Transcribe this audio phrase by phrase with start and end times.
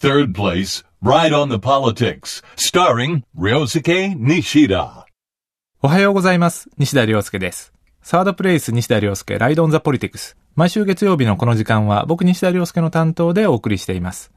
[0.00, 5.04] Third place, Ride on the Politics, starring Ryosuke Nishida.
[5.82, 6.70] おはようございます。
[6.78, 7.74] 西田亮介です。
[8.00, 10.38] サードプレイス西田亮介ライドオンザポリティクス。
[10.56, 14.32] 毎週月曜日のこの時間は僕西田亮介の担当でお送りしています。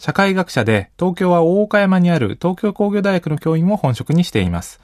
[0.00, 4.80] 社会学者で東京は大岡山にある東京工業大学の教員を本職にしています。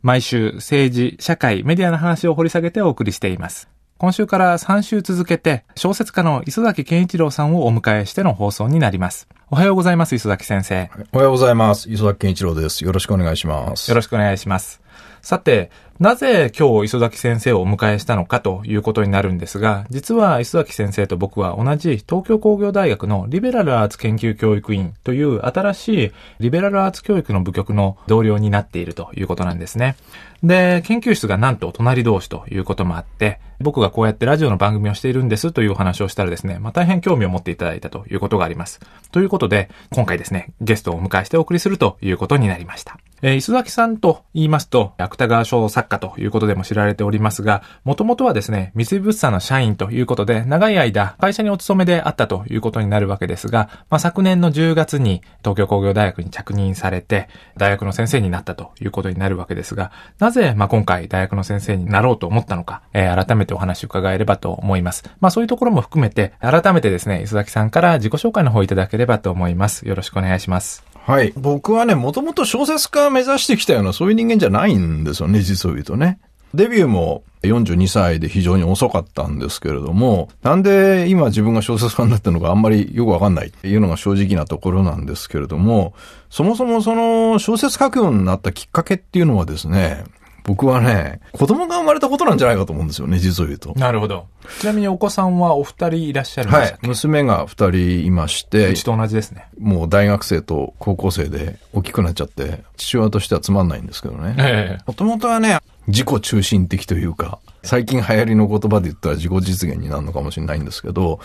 [0.00, 3.68] 毎週政治、社会、メディアの話を掘り下げてお送りしています。
[3.96, 9.28] 今週から3週続けて小説家の磯崎健一郎さんをお迎えしての放送になります。
[9.54, 10.90] おはようございます、磯崎先生。
[11.12, 11.88] おはようございます。
[11.88, 12.84] 磯崎健一郎です。
[12.84, 13.88] よろしくお願いします。
[13.88, 14.80] よろしくお願いします。
[15.22, 29.94] さて、なぜ今日磯崎先生をお迎えしたのかということになるんですが、実は磯崎先生と僕は同じ東京工業大学のリベラルアーツ研究教育院という新しいリベラルアーツ教育の部局の同僚になっているということなんですね。
[30.42, 38.80] で、研究室がなんと隣同士ということもあって、僕がこうやってラジオの番組をしているんですというお話をしたらですね、まあ、大変興味を持っていただいたということがあります。
[39.12, 42.98] ということで、今回ですね、ゲストをお迎えしてお送りするということになりました。
[43.26, 65.02] え、磯崎さんと言いますと、芥川賞作家ということでも知られておりますが、もともとはですね、三井物産の社員ということで、長い間会社にお勤めであったということになるわけですが、まあ、昨年の10月に東京工業大学に着任されて、大学の先生になったということになるわけですが、なぜ、まあ、今回大学の先生になろうと思ったのか、えー、改めてお話を伺えればと思います。
[65.20, 69.88] まあ、そういうところも含めて、改めてですね、磯崎さんから自己紹介の方いただければと思います。
[69.88, 70.93] よろしくお願いします。
[71.06, 71.34] はい。
[71.36, 76.18] 僕はね、もともと小説家目指してきたようなそういう人間じゃないんですよね、実を言うとね。
[76.54, 85.92] デビューも42歳で非常に遅かったんですけれども、なんで今自分が小説家になったのかあんまりよくわかんないっていうのが正直なところなんですけれども、
[86.30, 90.04] そもそもその小説書くようになったきっかけっていうのはですね、
[90.44, 93.72] 僕はね、子供が生まれたことなんじゃないかと思うんですよね、実を言うと。
[93.76, 94.26] なるほど。
[94.60, 96.78] ちなみにお子さんはお二人いらっしゃるんではい。
[96.82, 99.46] 娘が二人いまして、うちと同じですね。
[99.58, 104.34] もう大学生と高校生で大きくなっちゃって、父親としてはつまんないんですけどね。
[104.38, 111.20] えもともとはね、自己中心的というか、最近流行りの言葉で言ったら自己実現になるのかもしれないんですけど、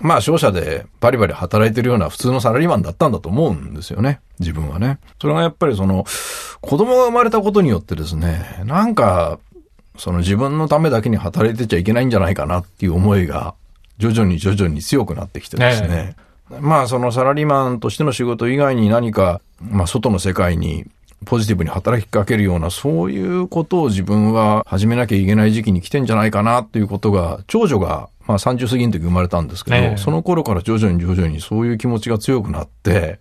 [0.00, 4.20] まあ商社でバリバリ働いてるような普通のサラリーマンだったんだと思うんですよね。
[4.38, 4.98] 自分はね。
[5.20, 6.04] それがやっぱりその、
[6.60, 9.38] 子供が生まれたことによってですね、なんか、
[9.96, 13.54] その自分のためだけに働いてちゃいけないんじゃないかなっていう思いが、
[13.98, 16.16] 徐々に徐々に強くなってきてですね。
[16.60, 20.84] まあそのサラリーマンとしての仕事以外に何か、まあ外の世界に
[21.24, 29.96] ポジティブに働きかけるような、そういうことを自分は始めなきゃいけない時期に来てんじゃないかなっていうことが、長女が、まあ30過ぎの時生まれたんですけど、ええ。
[29.96, 33.18] その頃から徐々に徐々にそういう気持ちが強くなって、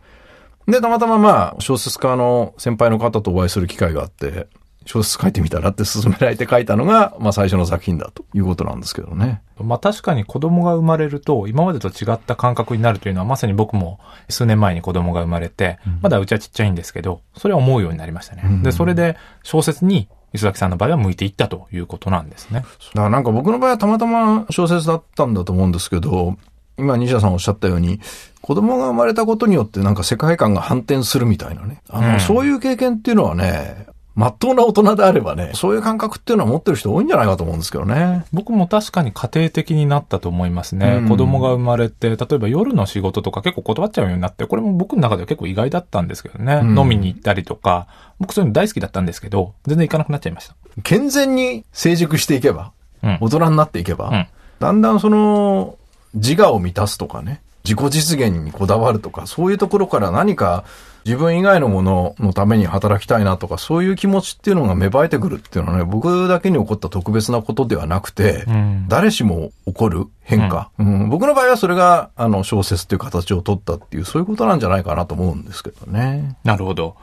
[0.68, 4.48] で、たまたままあ、小説家の先輩の方とお会いする機会があって、
[4.86, 9.42] 小説書いてみたらって勧められて書いたのが、まあ最初の作品だということなんですけどね。
[9.60, 18.44] まあ確かに子供が生まれると今までと違った感覚になるというのはまさに僕も数年前に子供が生まれて、まだうちはちっちゃいんですけど、それは思うようになりましたね。
[18.46, 22.60] うんで、それで小説に磯崎さんの場合は向いていったということなんですね。
[22.60, 26.38] だからなんか僕の場合はたまたま小説だったんだと思うんですけど、
[26.78, 28.00] 今西田さんおっしゃったように、
[28.42, 31.82] 子供が生まれたことによってなんか世界観が反転するみたいなね。
[31.90, 38.26] あの、うんそういう経験っていうのはね、まっとうな大人であればね、そういう感覚っていうのは持ってる人多いんじゃないかと思うんですけどね。
[38.32, 41.00] 僕も確かに家庭的になったと思いますね。
[41.02, 46.62] うん子供が生まれて、例えば夜の仕事とか結構断っちゃうようになって、これも僕の中では結構意外だったんですけどね。
[46.64, 47.88] うん飲みに行ったりとか、
[48.20, 50.56] 僕そういうの大好きだったんですけど、全然行かなくなっちゃいました。
[50.84, 52.72] 健全に成熟していけば、
[53.04, 53.18] うん。
[53.20, 54.28] 大人になっていけば、うん
[54.60, 55.78] だんだんその、
[56.14, 60.64] 自我を満たすとかね、自己実現にこだわるとか、そういうところから何か
[61.06, 76.38] 自分以外のもののために働きたいなとか、そういう気持ちっていうのが芽生えてくるっていうのはね、僕だけに起こった特別なことではなくて、うん誰しも起こる変化、うん僕の場合はそれが、あの、小説っていう形を取ったっていう、そういうことなんじゃないかなと思うんですけどね。
[76.44, 76.96] なるほど。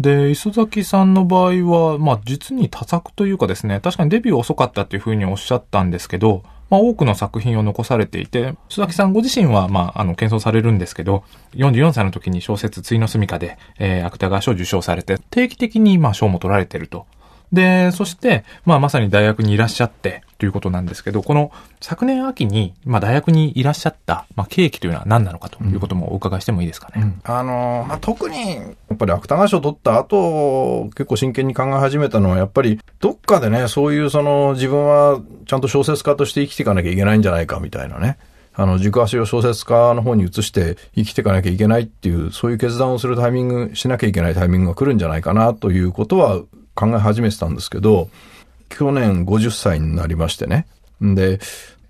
[0.00, 17.06] で、磯崎さんの場合は、まあ、実に多作というかですね、確かにデビュー遅かったっていうふうにおっしゃったんですけど、まあ、多くの作品を残されていて、須崎さんご自身は、まあ、あの、謙遜されるんですけど、44歳の時に小説、ついの住処で、えー、芥川賞を受賞されて、定期的に、まあ、賞も取られてると。
[17.52, 21.50] で、そして、まあ、まさに大学にいらっしゃって、ということなんですけど、この
[21.80, 27.14] 昨年秋に、まあ、大学にいらっしゃった、まあ、契機というのは何なのかということもお伺いしてもいいですかね。
[27.24, 28.62] あのーまあ、特に、や
[28.94, 38.18] っぱり芥川賞取った後、結構真剣に考え始めたのは、やっぱり、どっかでね、そういうその、自分はちゃんと小説家として生きていかなきゃいけないんじゃないか、みたいなね。
[38.58, 46.40] あの、軸足を小説家の方に移して生きていかなきゃいけないっていう、そういう決断をするタイミング、しなきゃいけないタイミングが来るんじゃないかな、ということは
[46.76, 48.08] 考え始めてたんですけど、
[48.68, 50.66] 去年50歳になりましてね。
[51.00, 51.40] で、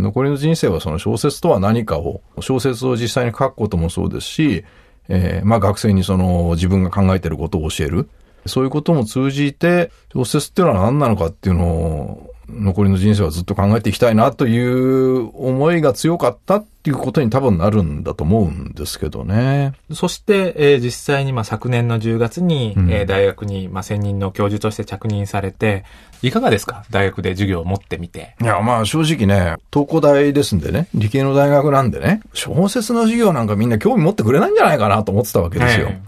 [0.00, 4.64] 残りの人生はその小説とは何かを、小説を実際に書くこともそうですし、
[5.08, 8.08] えーまあ学生にその自分が考えてることを教える。
[8.46, 19.72] そういうことも通じて、小説っていうのは何なのかっていうのを、残りの人生はずっと考えていきたいなという思いが強かったっていうことに多分なるんだと思うんですけどね。
[19.92, 25.84] そして、えー実際にまあ昨年の10月に、うんえー大学にまあ専任の教授として着任されて、
[26.22, 26.84] いかがですか？
[26.90, 28.36] 大学で授業を持ってみて。
[28.40, 35.88] いや、まあ正直ね、東工大ですんでね、理系の大学なんでね、小説の授業なんかみんな興味持ってくれないんじゃないかなと思ってたわけですよ。
[35.90, 36.00] え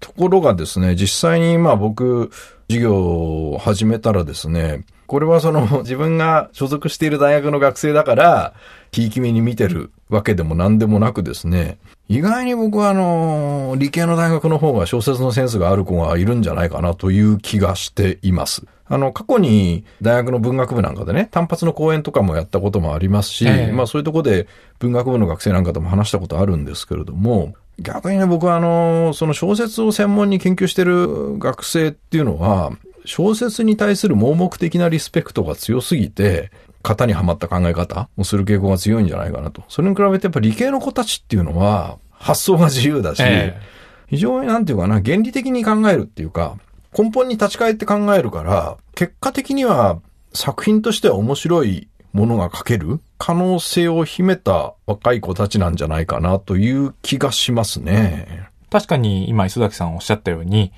[0.00, 2.30] ところがですね、実際にまあ僕、
[2.68, 8.54] 授業を始めたらですね、これはその 自分が所属している大学の学生だから、
[8.92, 11.78] ひいき目に見てるわけでも何でもなくですね、
[12.08, 18.64] 意外に僕はあの、理系の大学の方が小説のセンスがある子がいるんじゃないかなという気がしています。
[18.88, 24.46] あの、過去に大学の文学部なんかでね、単発の講演とかもやったこともありますし、ええまあそういうとこで
[24.78, 32.72] 文学部の学生なんかとも話したことあるんですけれども、逆にね、僕はあの、その小説を専門に研究してる学生っていうのは、
[33.04, 36.50] 小説に対する盲目的なリスペクトが強すぎて、
[36.82, 39.62] 型にはまった考え方をする傾向が強いんじゃないかなと。
[39.68, 43.60] それに比べてやっぱ理系の子たちっていうのは、発想が自由だし、え
[44.08, 46.56] 非常になんていうかな、原理的に考えるっていうか、
[46.96, 49.98] 根本に立ち返って考えるから、結果的には
[50.32, 53.00] 作品としては面白いものが書ける？
[53.18, 58.48] 可能性を秘めた若い子たちなんじゃないかなという気がしますね。
[58.70, 60.72] 確かに今磯崎さんおっしゃったように、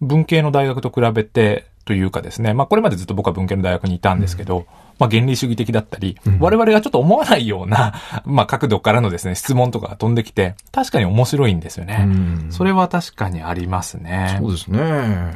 [0.00, 4.66] 文系の大学と比べてというかですね、まあこれまでずっと僕は文系の大学にいたんですけど、
[4.98, 7.94] まあ原理主義的だったり、我々がちょっと思わないような、
[8.24, 12.04] まあ角度からのですね、質問とかが飛んできて、確かに面白いんですよね。
[12.06, 14.36] うんそれは確かにありますね。
[14.40, 15.32] そうですね。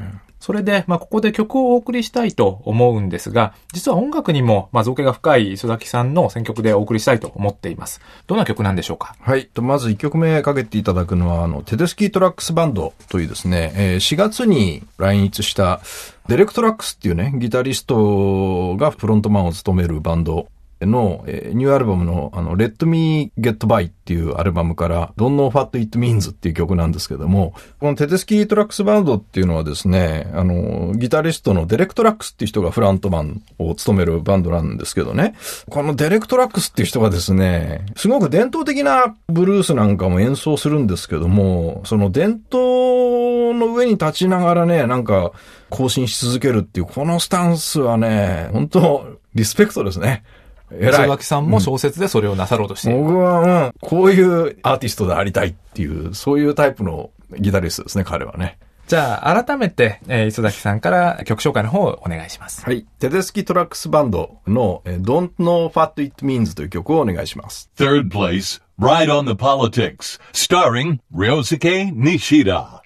[0.47, 8.01] それで、まあ、ここで曲をお送りしたいと思うんですが、実は音楽にも、まあ、造形が深い磯崎さんの選曲でお送りしたいと思っています。
[8.29, 9.17] どんな曲なんでしょうか？
[9.19, 9.47] はい。
[9.47, 15.81] とまず1曲目かけていただくのは、あの、テデスキートラックスバンドというですね、えー4月に来日した、
[16.29, 20.47] デレクトラックスっていうね、ギタリストがフロントマンを務めるバンド
[20.85, 35.35] の、えーニューアルバムの、あの、Let Me Get By っていうアルバムから、Don't Know What It Means っていう曲なんですけども、このテデスキートラックスバンドっていうのはですね、あの、ギタリストのデレクトラックスっていう人がフロントマンを務めるバンドなんですけどね、
[35.71, 45.33] このデレクトラックスっていう人がですね、すごく伝統的なブルースなんかも演奏するんですけども、その伝統の上に立ちながらね、なんか
[45.71, 50.25] 更新し続けるっていう、このスタンスはね、本当リスペクトですね。
[50.71, 50.91] 偉い。
[50.91, 53.03] 磯崎さんも小説でそれをなさろうとしている。
[53.03, 58.59] 僕は、うん、こういうアーティストでありたいっていう、そういうタイプのギタリストですね、彼はね。
[58.87, 62.65] じゃあ、改めて、えー磯崎さんから曲紹介の方をお願いします。
[62.65, 62.87] はい。
[63.01, 67.69] テデスキトラックスバンドのえー Don't Know What It Means という曲をお願いします。
[67.77, 72.81] Third place, Ride on the Politics, starring Ryosuke Nishida.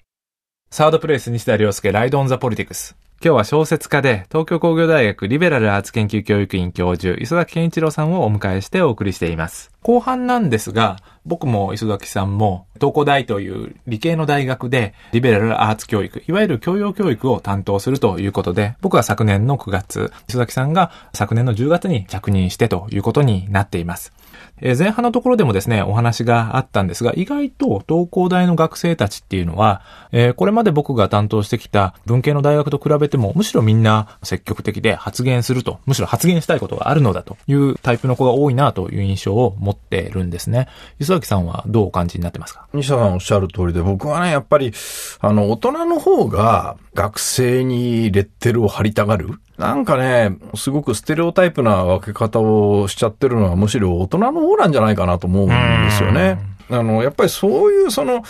[0.71, 2.95] サードプレイス西田亮介ライドオンザポリティクス。
[3.23, 9.69] 今日は小説家で東京工業大学リベラルアーツ研究教育院教授磯崎健一郎さんをお迎えしてお送りしています。
[9.83, 24.13] 後半なんですが、僕も磯崎さんも東工大という理系の大学でリベラルアーツ教育、いわゆる教養教育を担当するということで、僕は昨年の9月、磯崎さんが昨年の10月に着任してということになっています。
[24.61, 29.81] えー前半のところでもですね、お話があったんですが、意外と東工大の学生たちっていうのは、
[30.11, 40.67] えーこれまで僕が担当してきた文系の大学と比べても、むしろみんな積極的で発言すると、むしろ発言したいことがあるのだというタイプの子が多いなという印象を持ってるんですね。
[40.99, 42.67] 磯崎さんはどうお感じになってますか？
[42.73, 44.73] 西田さんおっしゃる通りで、僕はね、やっぱり、
[45.19, 49.39] あの、大人の方が学生にレッテルを貼りたがる。
[49.57, 55.55] なんかね、すごくステレオタイプな分け方をしちゃってるのはむしろ大人の方なんじゃないかなと思うんで
[55.91, 56.39] すよね。
[56.69, 58.23] あの、やっぱりそういうその、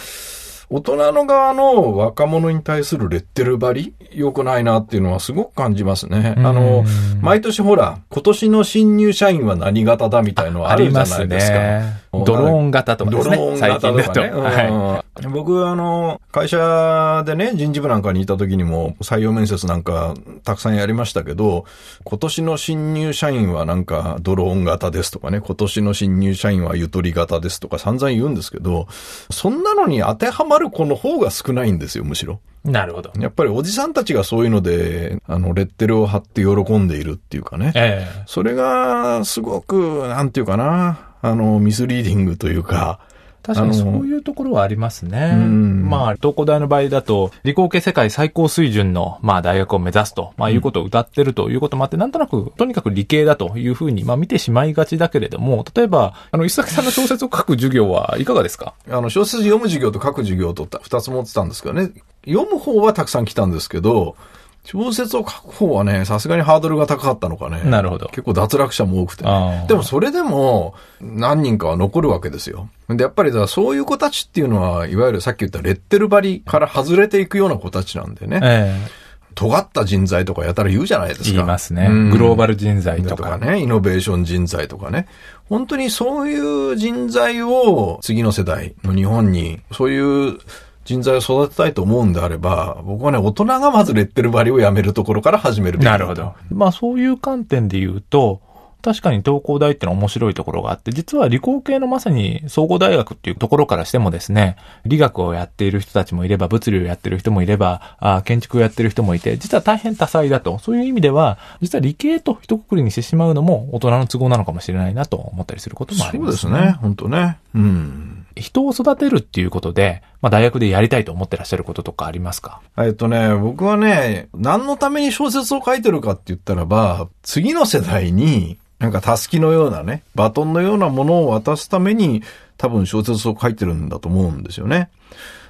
[0.73, 6.33] 大人の側の若者に対するレッテル張り良くないなっていうのはすごく感じますね。
[6.37, 6.85] あの、
[7.21, 11.81] 毎年ほら、今年の新入社員は何型だみたいのはあるじゃないですか。
[12.23, 13.35] ドローン型とかですね。
[13.35, 14.13] ドローン最型近だと。
[14.13, 14.31] とかね。
[14.31, 21.65] はうん僕、あの、会社でね、人事部なんかにいた時にも採用面接なんかたくさんやりましたけど、
[22.05, 28.87] 今年の新入社員はなんかドローン型ですとかね、今年の新入社員はゆとり型ですとか散々言うんですけど、
[29.29, 32.39] そんなのに当てはまる子の方が少ないんですよ、むしろ。
[32.65, 32.69] い。
[32.69, 33.11] なるほど。
[33.19, 37.73] やっぱりおじさんたちがそういうので、あの、レッテルを貼って喜んでいるっていうかね。
[37.75, 42.99] えそれが、すごく、なんていうかな、あの、ミスリーディングというか、
[43.43, 45.33] 確かにそういうところはありますね。
[45.35, 58.73] まあ、東工大の場合だと、理工系世界最高水準の、まあ、大学を目指すと、まあ、いうことを歌ってるということもあって、なんとなく、とにかく理系だというふうに、まあ、見てしまいがちだけれども、例えば、あの、石崎さんの小説を書く授業はいかがですか？
[58.89, 61.91] あの、小説読む授業と書く授業と二つ持ってたんですけどね。
[62.25, 64.15] 読む方はたくさん来たんですけど、
[64.63, 67.61] 小説を書く方はね、さすがにハードルが高かったのかね。
[67.63, 68.07] なるほど。
[68.07, 72.69] 結構脱落者も多くて、ね、でもそれでも何人かは残るわけですよ。
[72.87, 78.39] で、やっぱりそういう子たちっていうのは、いわゆるさっき言ったレッテル張りから外れていくような子たちなんでね。
[78.43, 79.01] えー
[79.35, 81.29] 尖った人材とかやたら言うじゃないですか。
[81.31, 81.87] 言いますね。
[82.11, 83.15] グローバル人材とか。
[83.15, 85.07] とかね、イノベーション人材とかね。
[85.45, 90.37] 本当にそういう人材を次の世代の日本に、そういう
[90.85, 96.33] 人材を育てたいと思うんであれば、僕はね、大人がまずレッテル張りをやめるところから始めるなるほど。
[96.49, 98.41] まあそういう観点で言うと、
[98.81, 110.57] 確かに東工大ってのは面白いところがあって、実は理工系のまさに総合大学っていうところからしてもですね、理学をやっている人たちもいれば、物理をやっている人もいれば、あ建築をやっている人もいて、実は大変多彩だと。
[110.57, 116.37] そういう意味では、実は理系と一括りにしてしまうのも大人の都合なのかもしれないなと思ったりすることもありますね。
[116.37, 116.71] そうですね。
[116.81, 117.37] 本当ね。
[117.53, 118.25] うん。
[118.35, 122.61] 人を育てるっていうことで、まあ大学でやりたいと思ってらっしゃることとかありますか？
[122.77, 132.23] えっとね、僕はね、何のために小説を書いてるかって言ったらば、次の世代になんかたすきのようなね、バトンのようなものを渡すために
[132.57, 134.89] 多分小説を書いてるんだと思うんですよね。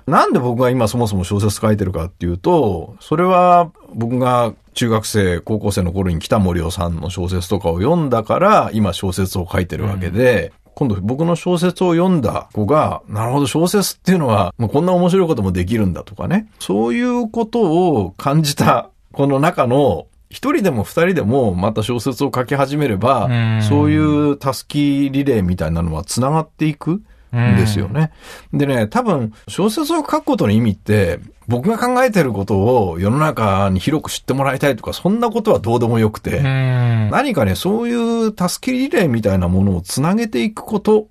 [0.07, 16.47] なんで僕が今そもそも小説書いてるかっていうと、それは僕が中学生、高校生の頃に北森夫さんの小説とかを読んだから、今小説を書いてるわけで、うん、今度僕の小説を読んだ子が、なるほど小説っていうのは、もうこんな面白いこともできるんだとかね。
[16.59, 23.29] そういうことを感じた、この中の一人でも二人でもまた小説を書き始めれば、
[23.67, 27.03] そういうタスキリレーみたいなのは繋がっていく
[27.35, 28.11] んですよね。
[28.53, 41.07] でね、多分小説を書くことの意味って、僕が考えてることを世の中に広く知ってもらいたいとか、そんなことはどうでもよくて、何かね、そういうタスキリレーみたいなものを繋げていくこと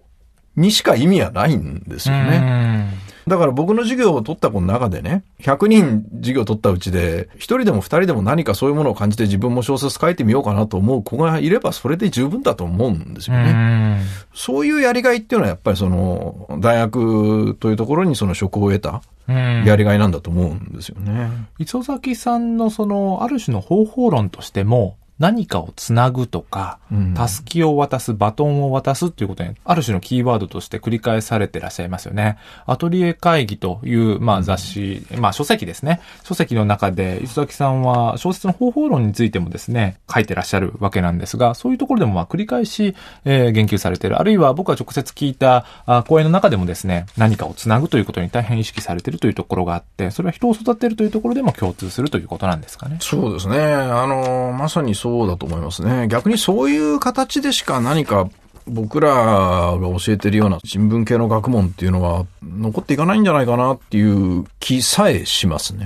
[0.57, 2.89] にしか意味はないんですよね。
[3.31, 14.01] だから僕の授業を取った子の中でね、100人授業を取ったうちで、1人でも2人でも何かそういうものを感じて自分も小説書いてみようかなと思う子がいればそれで十分だと思うんですよね。
[14.35, 19.03] そういうやりがいっていうのはやっぱりその、大学というところにその職を得た。
[19.29, 21.31] やりがいなんだと思うんですよね。
[21.59, 26.79] 磯崎さんのその、ある種の方法論としても、何かをつなぐとか、
[27.15, 32.39] たすきを渡す、バトンを渡すっていうことに、ある種のキーワードとして繰り返されてらっしゃいますよね。
[32.65, 36.01] アトリエ会議という、まあ雑誌、まあ書籍ですね。
[36.25, 42.95] 書籍の中で、磯崎さんは小説の方法論についてもですね、書いてらっしゃるわけなんですが、そういうところでもまあ繰り返し、
[43.27, 44.19] えー、言及されている。
[44.19, 52.97] あるいは僕が直接聞いたあ講演の中でもですね、何かをつなぐということに大変意識されているというところがあって、それは人を育てるというところでも共通するということなんですかね。
[53.01, 53.59] そうですね。
[53.59, 56.07] あの、まさにそうそうだと思いますね。
[56.07, 58.29] 逆にそういう形でしか何か
[58.67, 65.85] 僕らが教えてるような新聞系の学問っていうのは残っていかないんじゃないかなっていう気さえしますね。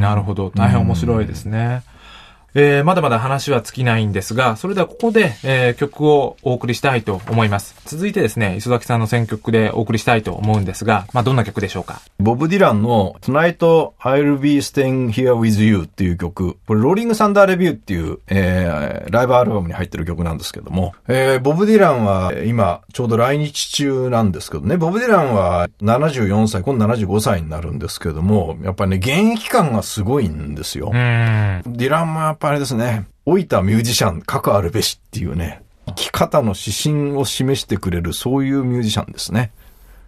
[0.00, 0.50] なるほど。
[0.50, 1.82] 大変面白いですね。
[2.54, 7.76] えー、まだまだ話は尽きないんですが、それではここで、えー、曲をお送りしたいと思います。
[7.86, 12.00] 続いてですね、磯崎さんの選曲でお送りしたいと思うんですが、まあ、どんな曲でしょうか？
[12.18, 13.58] ボブ・ディランの Tonight
[14.00, 30.90] I'll Be Staying Here With You っていう曲、これローリング・サンダー・レビューっていう、えー、ライブアルバムに入ってる曲なんですけども、えー、ボブ・ディランは今ちょうど来日中なんですけどね、ボブ・ディランは74歳、今度75歳になるんですけども、やっぱりね、現役感がすごいんですよ。
[30.92, 39.52] ディランもぱあれですね、老いたミュージシャン、かくあるべしっていうね、生き方の指針を示してくれる、そういうミュージシャンですね。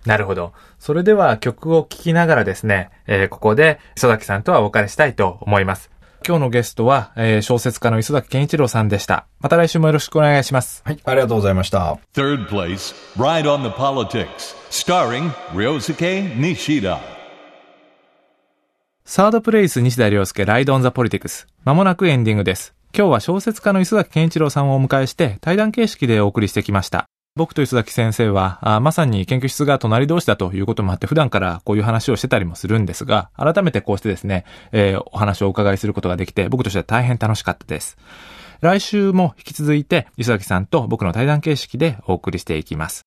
[0.06, 0.52] なるほど。
[0.80, 5.90] それでは曲を聴きながらですね、えー、ここで磯崎さんとはお別れしたいと思います。
[6.26, 9.26] 今日のゲストは、えー、小説家の磯崎健一郎さんでした。
[9.40, 10.82] また来週もよろしくお願いします。
[10.84, 11.98] はい、ありがとうございました。
[12.14, 17.21] Third place, Ride on the Politics, starring Ryosuke Nishida.
[19.04, 21.48] サードプレイス西田亮介ライドオンザポリティクス。
[21.64, 22.72] まもなくエンディングです。
[22.96, 27.06] 今日は小説家の磯崎健一郎さんをお迎えして対談形式でお送りしてきました。
[27.34, 37.98] 僕と磯崎先生は、あまさに研究室が隣同士だということもあって、普段からこういう話をしてたりもするんですが、改めてこうしてですね、えー、お話をお伺いすることができて、僕としては大変楽しかったです。
[38.60, 43.02] 来週も引き続いて、磯崎さんと僕の対談形式でお送りしていきます。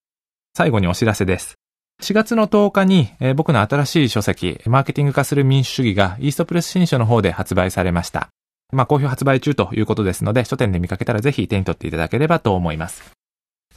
[0.57, 1.55] 最後にお知らせです。
[2.01, 8.29] 4月の10日に、えー、僕の新しい書籍、マーケティング化する民主主義がイーストプレス新書の方で発売されました。
[8.71, 13.11] まあ、好評発売中ということですので、書店で見かけたらぜひ手に取っていただければと思います。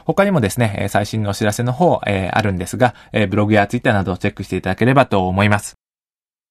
[0.04, 5.74] 他にもですね、最新のお知らせの方、えー、あるんですが、えー、ブログやツイッターなどをチェックしていただければと思います。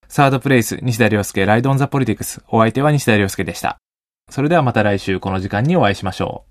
[0.07, 2.41] サードプレイス、西田亮介、ライドオンザポリティクス。
[2.47, 3.77] お相手は西田亮介でした。
[4.29, 6.47] それではまた来週この時間にお会いしましょう。